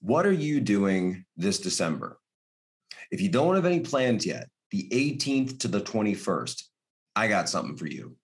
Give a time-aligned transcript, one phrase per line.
[0.00, 2.18] What are you doing this December?
[3.10, 6.62] If you don't have any plans yet, the 18th to the 21st,
[7.16, 8.16] I got something for you.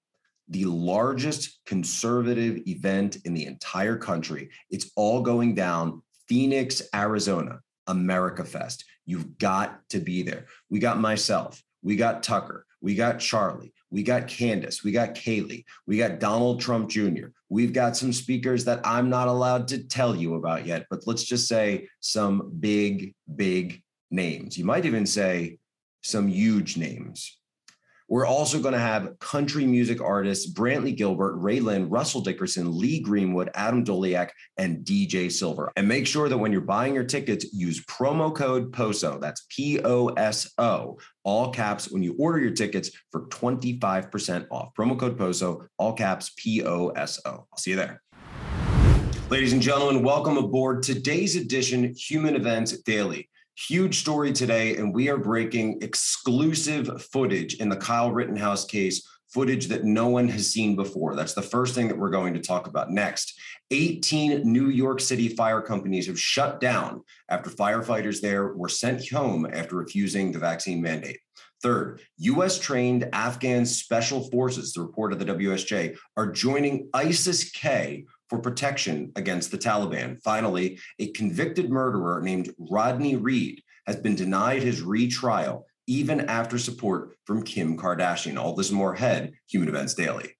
[0.48, 4.50] The largest conservative event in the entire country.
[4.70, 8.84] It's all going down Phoenix, Arizona, America Fest.
[9.04, 10.46] You've got to be there.
[10.70, 15.64] We got myself, we got Tucker, we got Charlie, we got Candace, we got Kaylee,
[15.86, 17.28] we got Donald Trump Jr.
[17.48, 21.22] We've got some speakers that I'm not allowed to tell you about yet, but let's
[21.22, 24.58] just say some big, big names.
[24.58, 25.58] You might even say
[26.02, 27.38] some huge names.
[28.06, 33.50] We're also going to have country music artists Brantley Gilbert, RaeLynn, Russell Dickerson, Lee Greenwood,
[33.54, 35.72] Adam Doleac, and DJ Silver.
[35.76, 39.18] And make sure that when you're buying your tickets, use promo code POSO.
[39.20, 44.74] That's P O S O, all caps, when you order your tickets for 25% off.
[44.78, 47.30] Promo code POSO, all caps P O S O.
[47.30, 48.02] I'll see you there.
[49.30, 53.30] Ladies and gentlemen, welcome aboard today's edition Human Events Daily.
[53.56, 59.68] Huge story today, and we are breaking exclusive footage in the Kyle Rittenhouse case, footage
[59.68, 61.14] that no one has seen before.
[61.14, 63.38] That's the first thing that we're going to talk about next.
[63.70, 69.46] 18 New York City fire companies have shut down after firefighters there were sent home
[69.46, 71.20] after refusing the vaccine mandate.
[71.62, 78.04] Third, US trained Afghan special forces, the report of the WSJ, are joining ISIS K
[78.34, 80.20] for protection against the Taliban.
[80.22, 87.16] Finally, a convicted murderer named Rodney Reed has been denied his retrial even after support
[87.26, 88.36] from Kim Kardashian.
[88.36, 90.32] All this more ahead, Human Events Daily.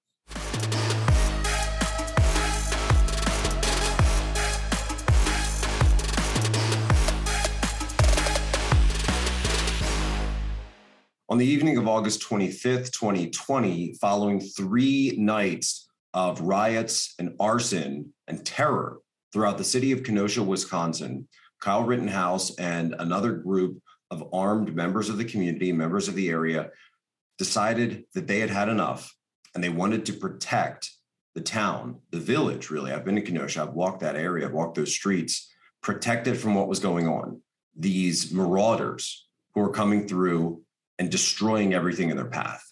[11.29, 15.85] On the evening of August 25th, 2020, following three nights
[16.15, 18.97] of riots and arson and terror
[19.31, 21.27] throughout the city of Kenosha, Wisconsin,
[21.59, 26.71] Kyle Rittenhouse and another group of armed members of the community, members of the area,
[27.37, 29.13] decided that they had had enough
[29.53, 30.89] and they wanted to protect
[31.33, 32.93] the town, the village, really.
[32.93, 35.51] I've been to Kenosha, I've walked that area, I've walked those streets,
[35.83, 37.41] protect it from what was going on.
[37.75, 40.61] These marauders who are coming through
[40.97, 42.63] and destroying everything in their path.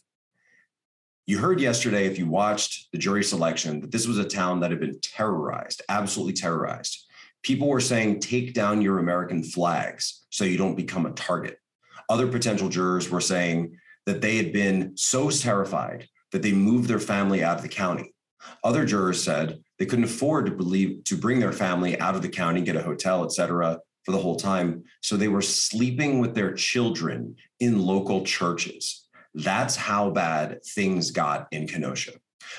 [1.25, 4.71] You heard yesterday, if you watched the jury selection, that this was a town that
[4.71, 7.07] had been terrorized, absolutely terrorized.
[7.43, 11.57] People were saying, take down your American flags so you don't become a target.
[12.09, 16.99] Other potential jurors were saying that they had been so terrified that they moved their
[16.99, 18.13] family out of the county.
[18.61, 22.27] Other jurors said they couldn't afford to believe to bring their family out of the
[22.27, 24.83] county, get a hotel, et cetera, for the whole time.
[25.01, 29.02] So they were sleeping with their children in local churches.
[29.33, 32.13] That's how bad things got in Kenosha.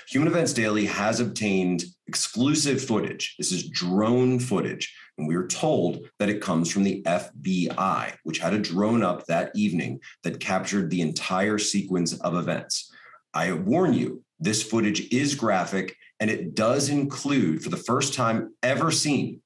[0.09, 3.37] Human Events Daily has obtained exclusive footage.
[3.39, 4.95] This is drone footage.
[5.17, 9.27] And we were told that it comes from the FBI, which had a drone up
[9.27, 12.93] that evening that captured the entire sequence of events.
[13.33, 18.55] I warn you, this footage is graphic and it does include, for the first time
[18.63, 19.41] ever seen,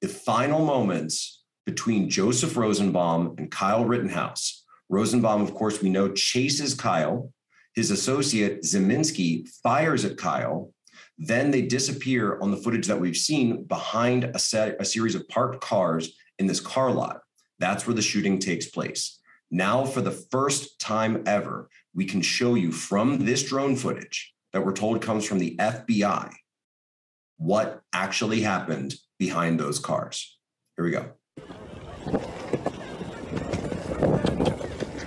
[0.00, 4.57] the final moments between Joseph Rosenbaum and Kyle Rittenhouse
[4.88, 7.32] Rosenbaum, of course, we know chases Kyle.
[7.74, 10.72] His associate Ziminski fires at Kyle.
[11.18, 15.28] Then they disappear on the footage that we've seen behind a, set, a series of
[15.28, 17.20] parked cars in this car lot.
[17.58, 19.20] That's where the shooting takes place.
[19.50, 24.64] Now, for the first time ever, we can show you from this drone footage that
[24.64, 26.32] we're told comes from the FBI
[27.38, 30.38] what actually happened behind those cars.
[30.76, 31.12] Here we go.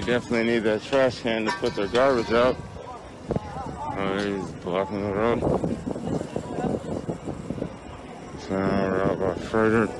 [0.00, 2.56] they definitely need that trash can to put their garbage out.
[3.96, 5.40] Oh, he's blocking the road.
[8.40, 9.90] So now we're out by Frederick.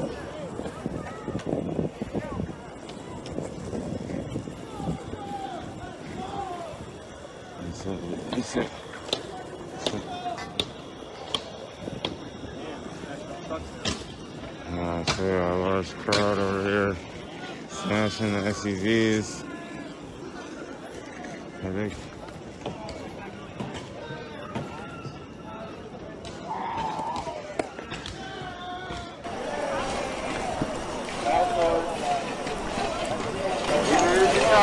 [14.72, 16.96] Uh, so a large crowd over here
[17.68, 19.44] smashing the SUVs.
[21.62, 21.92] I think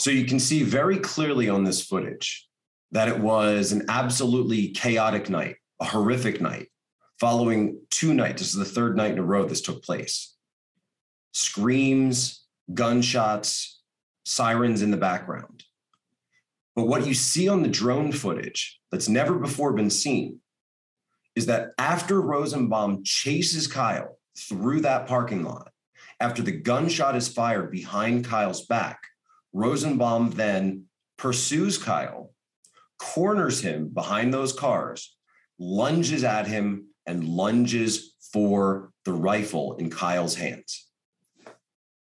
[0.00, 2.48] So you can see very clearly on this footage
[2.90, 6.66] that it was an absolutely chaotic night, a horrific night,
[7.20, 8.42] following two nights.
[8.42, 10.34] This is the third night in a row this took place.
[11.32, 12.44] Screams,
[12.74, 13.80] gunshots,
[14.24, 15.62] sirens in the background.
[16.74, 20.40] But what you see on the drone footage that's never before been seen
[21.36, 25.70] is that after Rosenbaum chases Kyle through that parking lot,
[26.18, 28.98] after the gunshot is fired behind Kyle's back,
[29.52, 30.84] Rosenbaum then
[31.18, 32.32] pursues Kyle,
[32.98, 35.16] corners him behind those cars,
[35.58, 40.88] lunges at him, and lunges for the rifle in Kyle's hands.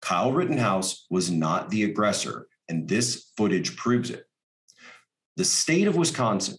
[0.02, 4.26] Kyle Rittenhouse was not the aggressor, and this footage proves it.
[5.38, 6.58] The state of Wisconsin,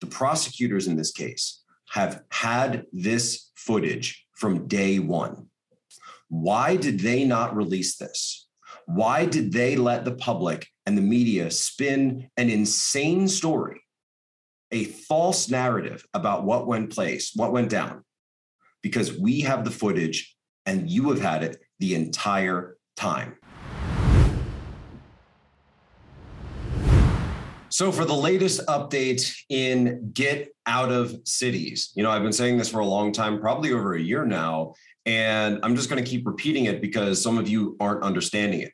[0.00, 5.46] the prosecutors in this case, have had this footage from day one.
[6.28, 8.48] Why did they not release this?
[8.86, 13.80] Why did they let the public and the media spin an insane story,
[14.70, 18.04] a false narrative about what went place, what went down?
[18.82, 20.36] Because we have the footage
[20.66, 23.36] and you have had it the entire time.
[27.72, 32.58] So, for the latest update in Get Out of Cities, you know, I've been saying
[32.58, 34.74] this for a long time, probably over a year now,
[35.06, 38.72] and I'm just going to keep repeating it because some of you aren't understanding it.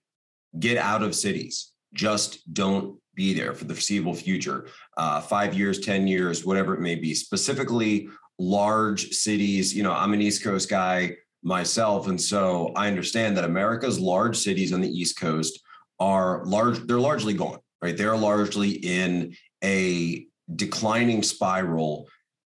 [0.59, 1.71] Get out of cities.
[1.95, 4.67] Just don't be there for the foreseeable future.
[4.97, 7.15] Uh, five years, 10 years, whatever it may be.
[7.15, 8.09] Specifically,
[8.41, 9.73] large cities.
[9.73, 11.15] You know, I'm an East Coast guy
[11.45, 12.09] myself.
[12.09, 15.61] And so I understand that America's large cities on the East Coast
[16.01, 17.97] are large, they're largely gone, right?
[17.97, 22.09] They're largely in a declining spiral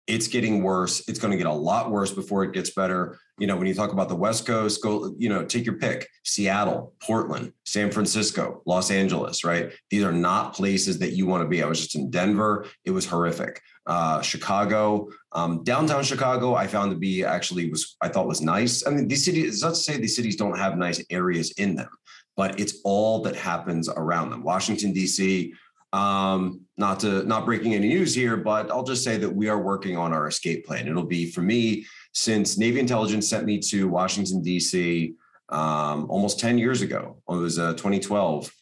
[0.08, 1.06] it's getting worse.
[1.06, 3.18] It's going to get a lot worse before it gets better.
[3.38, 6.08] You know, when you talk about the West Coast, go, you know, take your pick
[6.24, 9.70] Seattle, Portland, San Francisco, Los Angeles, right?
[9.90, 11.62] These are not places that you want to be.
[11.62, 12.66] I was just in Denver.
[12.86, 13.60] It was horrific.
[13.86, 18.86] Uh, Chicago, um, downtown Chicago, I found to be actually was, I thought was nice.
[18.86, 21.88] I mean, these cities, not to say these cities don't have nice areas in them,
[22.38, 24.44] but it's all that happens around them.
[24.44, 25.52] Washington, D.C.,
[25.92, 29.58] um, not to not breaking any news here, but I'll just say that we are
[29.58, 30.86] working on our escape plan.
[30.86, 35.14] It'll be for me since Navy intelligence sent me to Washington D.C.
[35.48, 37.20] Um, almost 10 years ago.
[37.28, 38.52] It was uh, 2012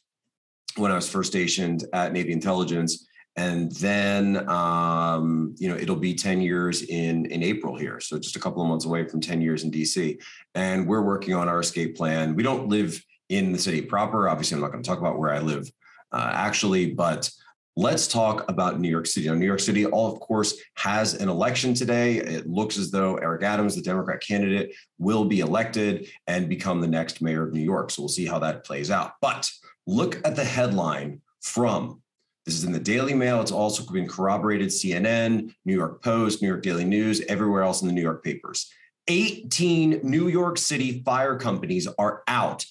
[0.76, 6.14] when I was first stationed at Navy intelligence, and then um, you know it'll be
[6.14, 8.00] 10 years in in April here.
[8.00, 10.18] So just a couple of months away from 10 years in D.C.
[10.54, 12.34] And we're working on our escape plan.
[12.36, 14.28] We don't live in the city proper.
[14.28, 15.70] Obviously, I'm not going to talk about where I live
[16.12, 16.92] uh, actually.
[16.92, 17.30] But
[17.76, 19.28] let's talk about New York City.
[19.28, 22.16] Now, New York City, all of course, has an election today.
[22.16, 26.86] It looks as though Eric Adams, the Democrat candidate, will be elected and become the
[26.86, 27.90] next mayor of New York.
[27.90, 29.12] So we'll see how that plays out.
[29.20, 29.50] But
[29.86, 32.02] look at the headline from
[32.44, 33.40] this is in the Daily Mail.
[33.40, 37.88] It's also been corroborated CNN, New York Post, New York Daily News, everywhere else in
[37.88, 38.70] the New York papers.
[39.08, 42.64] 18 New York City fire companies are out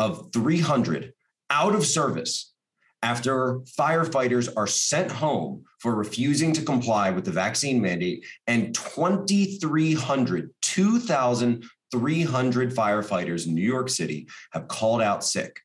[0.00, 1.12] of 300
[1.50, 2.54] out of service
[3.02, 10.50] after firefighters are sent home for refusing to comply with the vaccine mandate, and 2,300,
[10.60, 15.60] 2,300 firefighters in New York City have called out sick.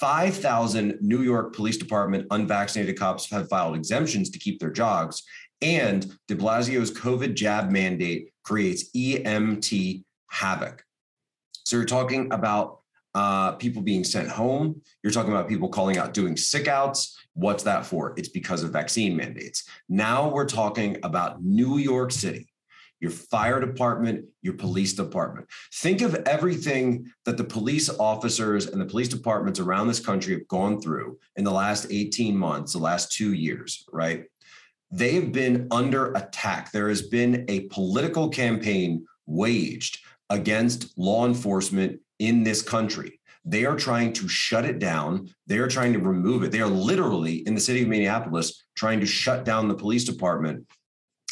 [0.00, 5.24] 5,000 New York Police Department unvaccinated cops have filed exemptions to keep their jobs.
[5.62, 10.84] And de Blasio's COVID jab mandate creates EMT havoc.
[11.64, 12.80] So you're talking about
[13.16, 14.82] uh, people being sent home.
[15.02, 17.18] You're talking about people calling out doing sick outs.
[17.32, 18.12] What's that for?
[18.18, 19.66] It's because of vaccine mandates.
[19.88, 22.52] Now we're talking about New York City,
[23.00, 25.48] your fire department, your police department.
[25.76, 30.46] Think of everything that the police officers and the police departments around this country have
[30.48, 34.24] gone through in the last 18 months, the last two years, right?
[34.90, 36.70] They've been under attack.
[36.70, 43.20] There has been a political campaign waged against law enforcement in this country.
[43.44, 45.30] They are trying to shut it down.
[45.46, 46.50] They are trying to remove it.
[46.50, 50.66] They are literally in the city of Minneapolis trying to shut down the police department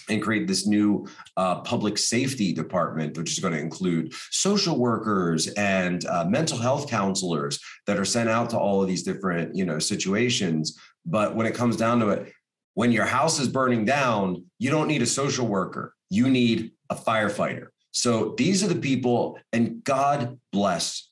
[0.08, 5.48] and create this new uh, public safety department, which is going to include social workers
[5.48, 9.64] and uh, mental health counselors that are sent out to all of these different, you
[9.64, 12.32] know, situations But when it comes down to it,
[12.74, 15.94] when your house is burning down, you don't need a social worker.
[16.10, 17.68] You need a firefighter.
[17.94, 21.10] So these are the people, and God bless,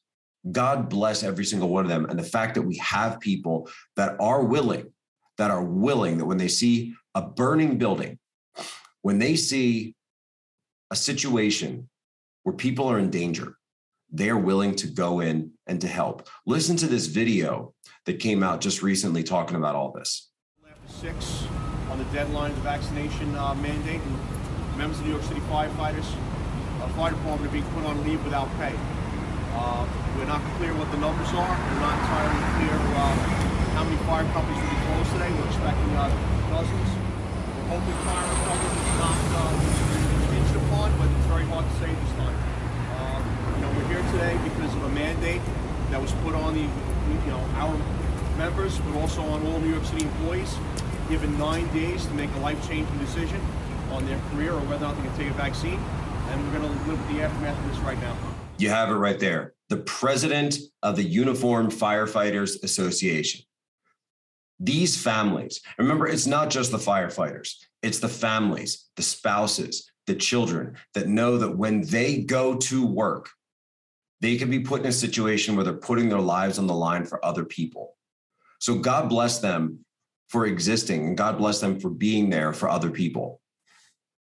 [0.50, 2.06] God bless every single one of them.
[2.06, 4.92] And the fact that we have people that are willing,
[5.38, 8.18] that are willing, that when they see a burning building,
[9.02, 9.94] when they see
[10.90, 11.88] a situation
[12.42, 13.54] where people are in danger,
[14.10, 16.28] they're willing to go in and to help.
[16.46, 17.74] Listen to this video
[18.06, 20.30] that came out just recently talking about all this.
[20.88, 21.44] Six
[21.90, 26.06] on the deadline, the vaccination uh, mandate, and members of New York City firefighters,
[26.96, 28.74] fire department are being put on leave without pay.
[29.56, 29.84] Uh,
[30.16, 31.54] we're not clear what the numbers are.
[31.56, 33.16] We're not entirely clear uh,
[33.76, 35.30] how many fire companies will be closed today.
[35.32, 36.08] We're expecting uh,
[36.52, 36.90] dozens.
[36.92, 39.72] We're hoping fire recovery is not uh,
[40.72, 42.36] upon, but it's very hard to say this time.
[42.92, 43.18] Uh,
[43.56, 45.40] you know, we're here today because of a mandate
[45.88, 47.72] that was put on the, you know, our
[48.36, 50.56] members, but also on all New York City employees,
[51.08, 53.40] given nine days to make a life-changing decision
[53.92, 55.80] on their career or whether or not they can take a vaccine.
[56.32, 58.16] And we're going to live with the aftermath of this right now.
[58.56, 59.52] You have it right there.
[59.68, 63.42] The president of the Uniformed Firefighters Association.
[64.58, 70.76] These families, remember, it's not just the firefighters, it's the families, the spouses, the children
[70.94, 73.28] that know that when they go to work,
[74.22, 77.04] they can be put in a situation where they're putting their lives on the line
[77.04, 77.96] for other people.
[78.58, 79.84] So God bless them
[80.30, 83.41] for existing and God bless them for being there for other people.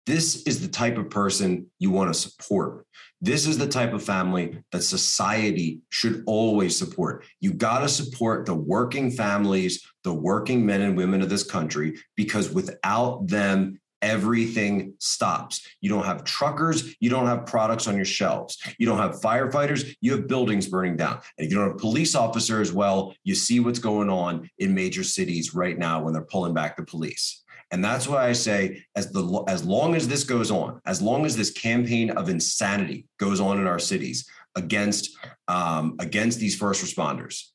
[0.05, 2.85] This is the type of person you want to support.
[3.21, 7.25] This is the type of family that society should always support.
[7.39, 11.97] You got to support the working families, the working men and women of this country,
[12.17, 15.65] because without them, everything stops.
[15.79, 19.95] You don't have truckers, you don't have products on your shelves, you don't have firefighters,
[20.01, 21.21] you have buildings burning down.
[21.37, 24.75] And if you don't have police officer as well, you see what's going on in
[24.75, 27.42] major cities right now when they're pulling back the police.
[27.71, 31.25] And that's why I say, as the as long as this goes on, as long
[31.25, 35.17] as this campaign of insanity goes on in our cities against
[35.47, 37.49] um, against these first responders,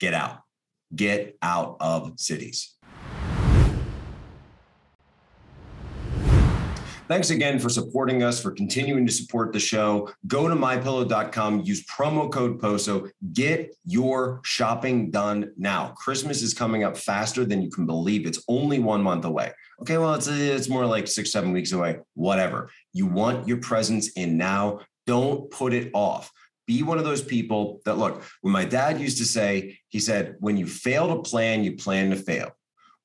[0.00, 0.38] get out,
[0.94, 2.77] get out of cities.
[7.08, 10.12] Thanks again for supporting us, for continuing to support the show.
[10.26, 15.94] Go to mypillow.com, use promo code POSO, get your shopping done now.
[15.96, 18.26] Christmas is coming up faster than you can believe.
[18.26, 19.52] It's only one month away.
[19.80, 22.68] Okay, well, it's, it's more like six, seven weeks away, whatever.
[22.92, 24.80] You want your presents in now.
[25.06, 26.30] Don't put it off
[26.66, 30.36] be one of those people that look when my dad used to say he said
[30.38, 32.50] when you fail to plan you plan to fail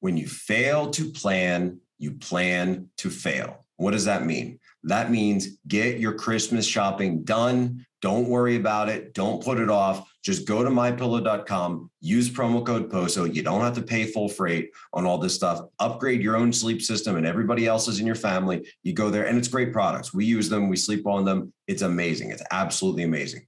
[0.02, 4.60] when you fail to plan you plan to fail what does that mean?
[4.84, 7.86] That means get your Christmas shopping done.
[8.02, 9.14] Don't worry about it.
[9.14, 10.10] Don't put it off.
[10.24, 13.34] Just go to mypillow.com, use promo code POSO.
[13.34, 15.62] You don't have to pay full freight on all this stuff.
[15.80, 18.66] Upgrade your own sleep system and everybody else's in your family.
[18.84, 20.14] You go there and it's great products.
[20.14, 21.52] We use them, we sleep on them.
[21.68, 22.32] It's amazing.
[22.32, 23.46] It's absolutely amazing.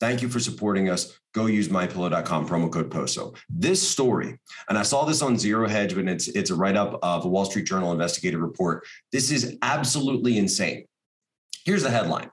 [0.00, 1.18] Thank you for supporting us.
[1.32, 3.36] Go use mypillow.com promo code POSO.
[3.48, 7.24] This story, and I saw this on Zero Hedge when it's it's a write-up of
[7.24, 8.86] uh, a Wall Street Journal investigative report.
[9.12, 10.86] This is absolutely insane.
[11.64, 12.30] Here's the headline.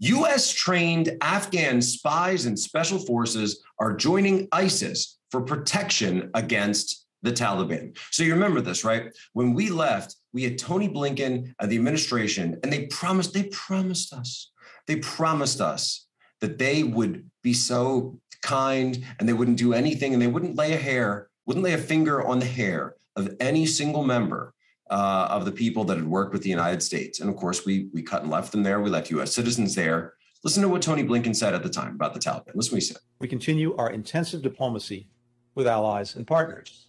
[0.00, 7.96] US trained Afghan spies and special forces are joining ISIS for protection against the Taliban.
[8.12, 9.10] So you remember this, right?
[9.32, 14.12] When we left, we had Tony Blinken and the administration, and they promised, they promised
[14.12, 14.52] us,
[14.86, 16.06] they promised us
[16.40, 20.72] that they would be so kind and they wouldn't do anything and they wouldn't lay
[20.72, 24.54] a hair, wouldn't lay a finger on the hair of any single member
[24.90, 27.20] uh, of the people that had worked with the United States.
[27.20, 28.80] And of course, we we cut and left them there.
[28.80, 29.34] We left U.S.
[29.34, 30.14] citizens there.
[30.44, 32.54] Listen to what Tony Blinken said at the time about the Taliban.
[32.54, 32.98] Listen he said.
[33.18, 35.08] We continue our intensive diplomacy
[35.54, 36.86] with allies and partners.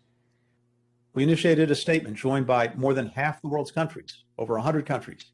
[1.14, 5.26] We initiated a statement joined by more than half the world's countries, over 100 countries,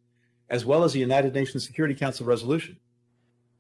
[0.50, 2.77] as well as the United Nations Security Council resolution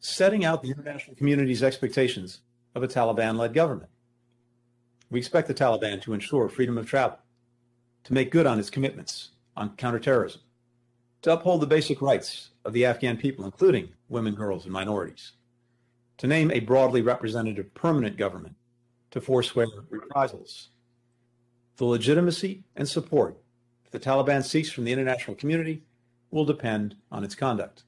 [0.05, 2.41] setting out the international community's expectations
[2.75, 3.89] of a Taliban led government.
[5.09, 7.17] We expect the Taliban to ensure freedom of travel,
[8.03, 10.41] to make good on its commitments on counterterrorism,
[11.23, 15.33] to uphold the basic rights of the Afghan people, including women, girls, and minorities,
[16.17, 18.55] to name a broadly representative permanent government
[19.11, 20.69] to forswear reprisals.
[21.77, 23.37] The legitimacy and support
[23.91, 25.83] the Taliban seeks from the international community
[26.29, 27.83] will depend on its conduct.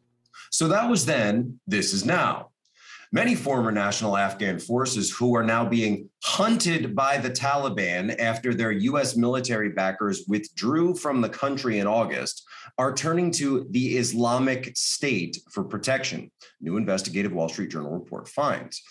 [0.52, 2.50] So that was then, this is now.
[3.14, 8.72] Many former national Afghan forces who are now being hunted by the Taliban after their
[8.72, 12.44] US military backers withdrew from the country in August
[12.78, 16.30] are turning to the Islamic State for protection,
[16.60, 18.84] new investigative Wall Street Journal report finds.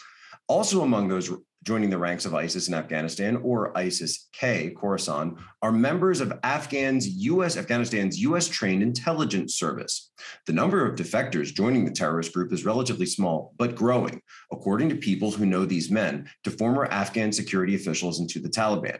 [0.48, 1.30] Also, among those
[1.64, 7.08] joining the ranks of ISIS in Afghanistan or ISIS K, Khorasan, are members of Afghan's
[7.08, 10.12] US, Afghanistan's US trained intelligence service.
[10.46, 14.22] The number of defectors joining the terrorist group is relatively small, but growing,
[14.52, 18.48] according to people who know these men, to former Afghan security officials and to the
[18.48, 18.98] Taliban.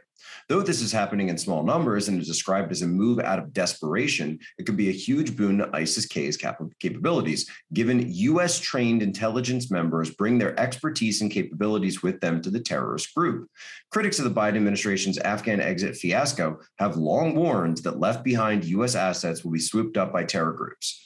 [0.49, 3.53] Though this is happening in small numbers and is described as a move out of
[3.53, 9.03] desperation, it could be a huge boon to ISIS K's cap- capabilities, given US trained
[9.03, 13.49] intelligence members bring their expertise and capabilities with them to the terrorist group.
[13.91, 18.95] Critics of the Biden administration's Afghan exit fiasco have long warned that left behind US
[18.95, 21.03] assets will be swooped up by terror groups.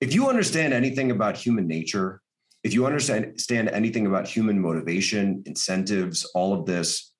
[0.00, 2.20] If you understand anything about human nature,
[2.62, 7.12] if you understand anything about human motivation, incentives, all of this,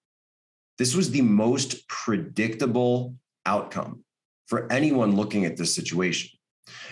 [0.79, 3.15] this was the most predictable
[3.45, 4.05] outcome
[4.47, 6.31] for anyone looking at this situation.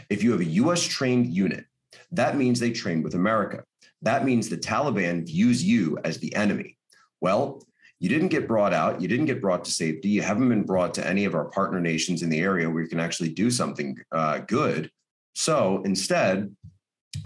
[0.09, 1.65] If you have a US trained unit,
[2.13, 3.65] that means they train with America.
[4.03, 6.77] That means the Taliban views you as the enemy.
[7.21, 7.63] Well,
[8.01, 9.01] you didn't get brought out.
[9.01, 10.09] You didn't get brought to safety.
[10.09, 12.89] You haven't been brought to any of our partner nations in the area where you
[12.89, 14.91] can actually do something uh, good.
[15.35, 16.55] So instead,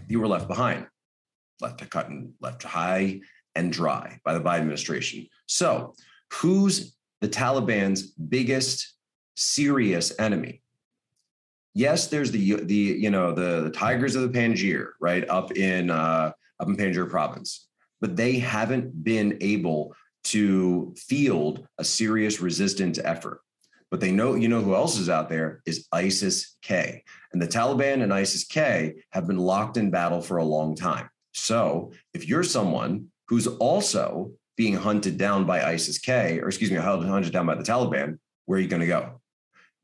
[0.09, 0.87] you were left behind,
[1.61, 3.21] left to cut and left to high
[3.55, 5.27] and dry by the Biden administration.
[5.47, 5.95] So
[6.33, 8.95] who's the Taliban's biggest
[9.37, 10.63] serious enemy?
[11.75, 15.91] Yes, there's the the you know the, the tigers of the Panjshir right up in
[15.91, 17.69] uh, up in Panjshir province,
[18.01, 19.95] but they haven't been able
[20.25, 23.41] to field a serious resistance effort.
[23.91, 27.05] But they know, you know, who else is out there is ISIS K.
[27.33, 31.09] And the Taliban and ISIS K have been locked in battle for a long time.
[31.33, 36.77] So if you're someone who's also being hunted down by ISIS K, or excuse me,
[36.77, 39.21] hunted down by the Taliban, where are you going to go?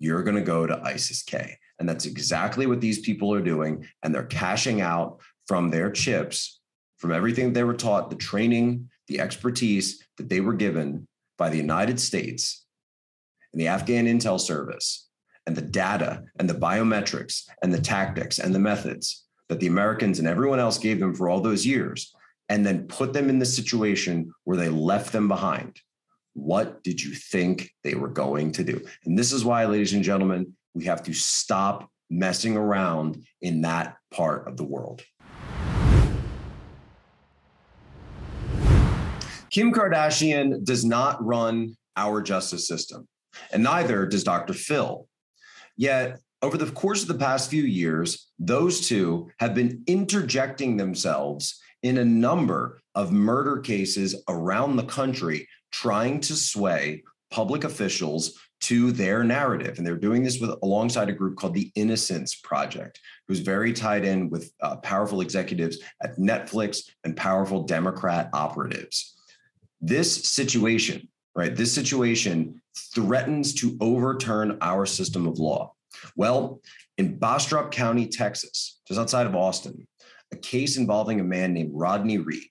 [0.01, 1.57] You're going to go to ISIS K.
[1.79, 3.87] And that's exactly what these people are doing.
[4.03, 6.61] And they're cashing out from their chips,
[6.99, 11.07] from everything they were taught, the training, the expertise that they were given
[11.39, 12.67] by the United States
[13.53, 15.09] and the Afghan intel service,
[15.47, 20.19] and the data and the biometrics and the tactics and the methods that the Americans
[20.19, 22.13] and everyone else gave them for all those years
[22.49, 25.81] and then put them in the situation where they left them behind.
[26.35, 28.85] What did you think they were going to do?
[29.05, 33.97] And this is why, ladies and gentlemen, we have to stop messing around in that
[34.11, 35.03] part of the world.
[39.51, 43.07] Kim Kardashian does not run our justice system,
[43.53, 44.53] and neither does Dr.
[44.53, 45.07] Phil.
[45.77, 51.61] Yet, over the course of the past few years, those two have been interjecting themselves
[51.85, 58.91] in a number of murder cases around the country trying to sway public officials to
[58.91, 59.77] their narrative.
[59.77, 64.07] And they're doing this with alongside a group called the innocence project who's very tied
[64.07, 69.17] in with uh, powerful executives at netflix and powerful democrat operatives.
[69.81, 72.63] This situation right this situation
[72.95, 75.75] threatens to overturn our system of law.
[76.17, 76.63] Well
[76.97, 79.87] in bastrop county texas just outside of austin
[80.35, 82.49] a case involving a man named Rodney Reed,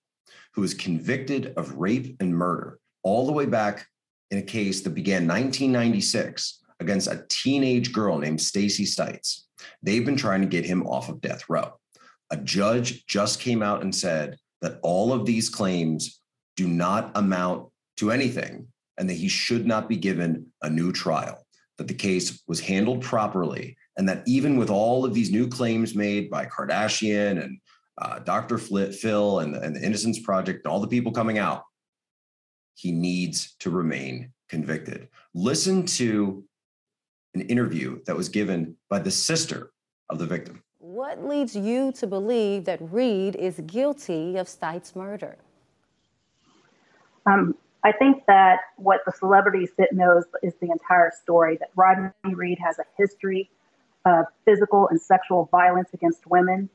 [0.54, 3.86] who was convicted of rape and murder all the way back
[4.32, 9.42] in a case that began 1996 against a teenage girl named Stacy Stites.
[9.82, 11.74] They've been trying to get him off of death row.
[12.32, 16.22] A judge just came out and said that all of these claims
[16.56, 18.68] do not amount to anything
[18.98, 21.46] and that he should not be given a new trial,
[21.78, 25.96] that the case was handled properly, and that even with all of these new claims
[25.96, 27.60] made by Kardashian and
[27.98, 28.58] uh, Dr.
[28.58, 31.64] Phil and the, and the Innocence Project, and all the people coming out,
[32.76, 35.10] he needs to remain convicted.
[35.34, 36.44] Listen to
[37.34, 39.72] an interview that was given by the sister
[40.10, 40.64] of the victim.
[40.80, 45.38] What leads you to believe that Reed is guilty of Stites' murder?
[47.26, 51.70] Um, I think that what the celebrities didn't know is, is the entire story that
[51.76, 53.50] Rodney Reed has a history
[54.06, 56.70] of physical and sexual violence against women.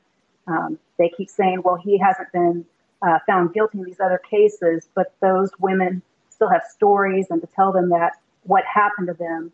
[0.49, 2.65] Um, they keep saying, well, he hasn't been
[3.01, 7.47] uh, found guilty in these other cases, but those women still have stories, and to
[7.47, 9.51] tell them that what happened to them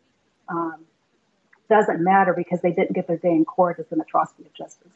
[0.47, 0.85] um,
[1.69, 4.91] doesn't matter because they didn't get their day in court is an atrocity of justice.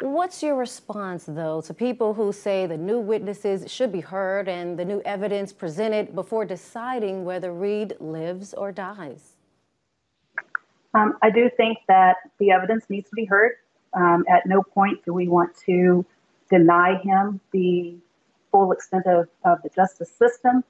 [0.00, 4.78] What's your response, though, to people who say the new witnesses should be heard and
[4.78, 9.36] the new evidence presented before deciding whether Reed lives or dies?
[10.94, 13.52] Um, I do think that the evidence needs to be heard.
[13.94, 16.04] Um, at no point do we want to
[16.50, 17.96] deny him the
[18.50, 20.64] full extent of, of the justice system.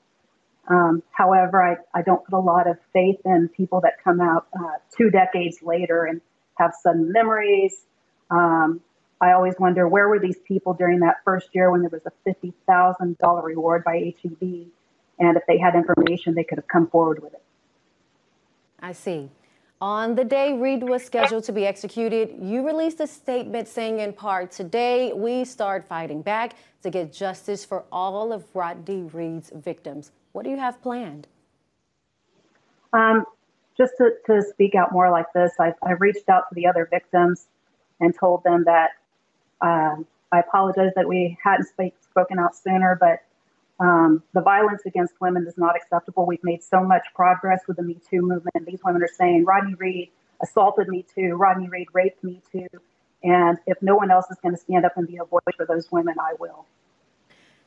[0.69, 4.47] Um, however, I, I don't put a lot of faith in people that come out
[4.55, 6.21] uh, two decades later and
[6.59, 7.85] have sudden memories,
[8.31, 8.81] um,
[9.21, 12.29] I always wonder where were these people during that first year when there was a
[12.29, 14.67] $50,000 reward by HEB?
[15.21, 17.43] And if they had information, they could have come forward with it.
[18.81, 19.31] I see.
[19.83, 24.13] On the day Reed was scheduled to be executed, you released a statement saying, in
[24.13, 30.13] part, today we start fighting back to get justice for all of Rodney Reed's victims.
[30.31, 31.27] What do you have planned?
[32.93, 33.25] Um,
[33.77, 36.87] just to, to speak out more like this, I've, I've reached out to the other
[36.89, 37.49] victims
[37.99, 38.91] and told them that
[39.63, 41.67] um, I apologize that we hadn't
[42.09, 43.25] spoken out sooner, but
[43.81, 46.27] um, the violence against women is not acceptable.
[46.27, 48.67] We've made so much progress with the Me Too movement.
[48.67, 50.11] These women are saying Rodney Reed
[50.43, 52.67] assaulted me too, Rodney Reed raped me too.
[53.23, 55.65] And if no one else is going to stand up and be a voice for
[55.65, 56.67] those women, I will.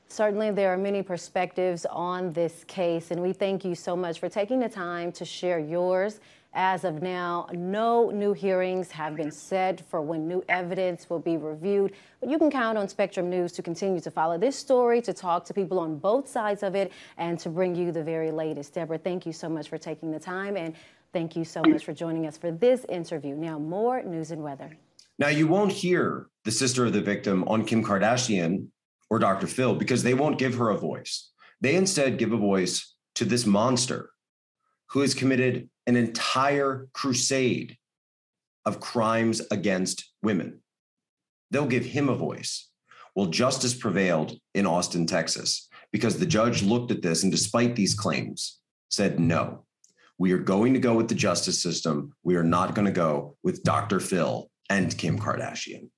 [0.08, 4.30] Certainly, there are many perspectives on this case, and we thank you so much for
[4.30, 6.20] taking the time to share yours.
[6.58, 11.36] As of now, no new hearings have been set for when new evidence will be
[11.36, 11.92] reviewed,
[12.22, 15.44] but you can count on Spectrum News to continue to follow this story, to talk
[15.46, 18.74] to people on both sides of it, and to bring you the very latest.
[18.74, 20.74] Deborah, thank you so much for taking the time, and
[21.12, 23.36] thank you so much for joining us for this interview.
[23.36, 24.78] Now, more news and weather.
[25.20, 28.68] Now, you won't hear the sister of the victim on Kim Kardashian
[29.10, 29.48] or Dr.
[29.48, 31.32] Phil because they won't give her a voice.
[31.60, 34.12] They instead give a voice to this monster
[34.92, 37.78] who has committed an entire crusade
[38.66, 40.62] of crimes against women.
[41.52, 42.70] They'll give him a voice.
[43.16, 47.96] Well, justice prevailed in Austin, Texas, because the judge looked at this and, despite these
[47.96, 49.66] claims, said, no,
[50.18, 52.14] we are going to go with the justice system.
[52.24, 54.00] We are not going to go with Dr.
[54.00, 55.90] Phil and Kim Kardashian.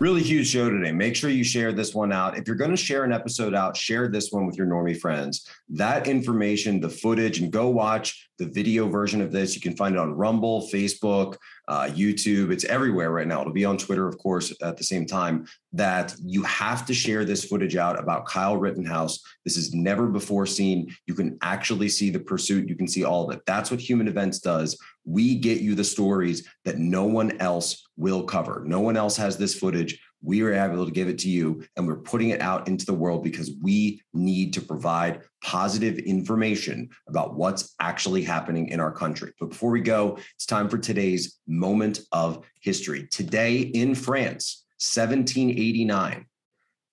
[0.00, 0.92] Really huge show today.
[0.92, 2.38] Make sure you share this one out.
[2.38, 5.50] If you're going to share an episode out, share this one with your normie friends.
[5.70, 9.56] That information, the footage, and go watch the video version of this.
[9.56, 11.36] You can find it on Rumble, Facebook,
[11.68, 12.50] uh, YouTube.
[12.50, 13.42] It's everywhere right now.
[13.42, 15.46] It'll be on Twitter, of course, at the same time.
[15.72, 19.20] That you have to share this footage out about Kyle Rittenhouse.
[19.44, 20.94] This is never before seen.
[21.06, 22.68] You can actually see the pursuit.
[22.68, 23.42] You can see all of it.
[23.46, 24.78] That's what Human Events does.
[25.04, 28.62] We get you the stories that no one else will cover.
[28.66, 30.00] No one else has this footage.
[30.22, 32.94] We are able to give it to you, and we're putting it out into the
[32.94, 39.32] world because we need to provide positive information about what's actually happening in our country.
[39.38, 43.06] But before we go, it's time for today's moment of history.
[43.10, 46.26] Today in France, 1789,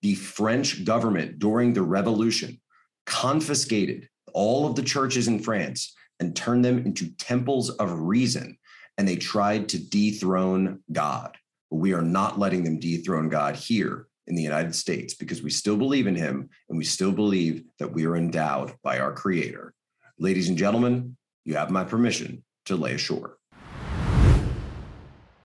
[0.02, 2.60] the French government during the revolution
[3.06, 8.58] confiscated all of the churches in France and turned them into temples of reason
[8.98, 11.36] and they tried to dethrone God.
[11.70, 15.50] But we are not letting them dethrone God here in the United States because we
[15.50, 19.74] still believe in him and we still believe that we are endowed by our creator.
[20.18, 23.35] Ladies and gentlemen, you have my permission to lay ashore.